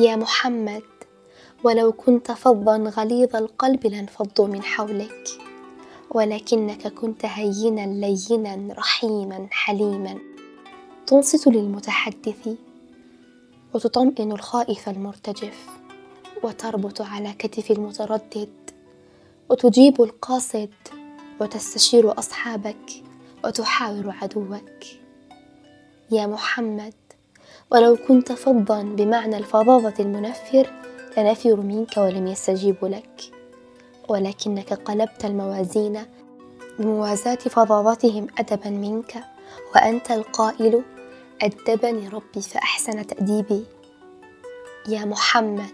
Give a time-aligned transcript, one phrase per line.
[0.00, 0.82] يا محمد
[1.64, 5.28] ولو كنت فظا غليظ القلب لانفضوا من حولك
[6.10, 10.18] ولكنك كنت هينا لينا رحيما حليما.
[11.06, 12.48] تنصت للمتحدث
[13.74, 15.66] وتطمئن الخائف المرتجف
[16.42, 18.70] وتربط على كتف المتردد
[19.50, 20.70] وتجيب القاصد
[21.40, 22.90] وتستشير أصحابك
[23.44, 24.84] وتحاور عدوك.
[26.10, 26.94] يا محمد
[27.72, 30.70] ولو كنت فظا بمعنى الفظاظة المنفر
[31.16, 33.20] لنفروا منك ولم يستجيبوا لك.
[34.08, 36.02] ولكنك قلبت الموازين
[36.78, 39.24] بموازاة فظاظتهم أدبا منك
[39.74, 40.82] وأنت القائل
[41.42, 43.64] أدبني ربي فأحسن تأديبي.
[44.88, 45.70] يا محمد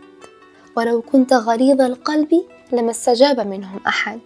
[0.77, 4.21] ولو كنت غليظ القلب لما استجاب منهم أحد.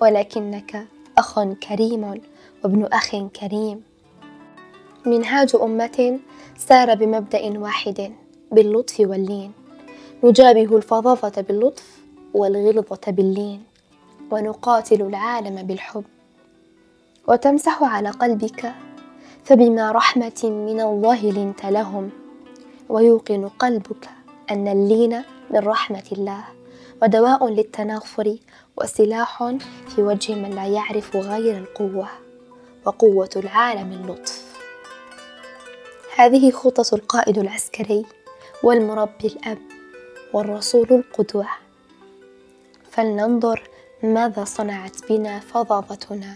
[0.00, 0.86] ولكنك
[1.18, 2.20] أخ كريم
[2.64, 3.87] وابن أخ كريم.
[5.06, 6.18] منهاج أمة
[6.58, 8.12] سار بمبدأ واحد
[8.52, 9.52] باللطف واللين.
[10.24, 11.98] نجابه الفظاظة باللطف
[12.34, 13.62] والغلظة باللين.
[14.30, 16.04] ونقاتل العالم بالحب.
[17.28, 18.72] وتمسح على قلبك
[19.44, 22.10] فبما رحمة من الله لنت لهم.
[22.88, 24.08] ويوقن قلبك
[24.50, 26.44] أن اللين من رحمة الله.
[27.02, 28.36] ودواء للتنافر
[28.76, 29.54] وسلاح
[29.88, 32.08] في وجه من لا يعرف غير القوة.
[32.84, 34.47] وقوة العالم اللطف.
[36.18, 38.04] هذه خطط القائد العسكري
[38.62, 39.58] والمربي الأب
[40.32, 41.46] والرسول القدوة.
[42.90, 43.70] فلننظر
[44.02, 46.34] ماذا صنعت بنا فظاظتنا